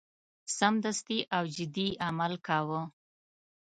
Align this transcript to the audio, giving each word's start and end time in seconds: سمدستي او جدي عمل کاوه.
سمدستي 0.57 1.19
او 1.35 1.43
جدي 1.55 1.87
عمل 2.07 2.33
کاوه. 2.47 2.81